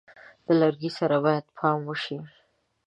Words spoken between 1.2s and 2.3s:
باید پام وشي.